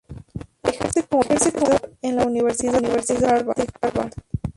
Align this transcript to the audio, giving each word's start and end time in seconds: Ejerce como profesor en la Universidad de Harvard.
Ejerce 0.63 1.03
como 1.07 1.21
profesor 1.21 1.95
en 2.01 2.15
la 2.15 2.25
Universidad 2.25 2.81
de 2.81 3.25
Harvard. 3.27 3.69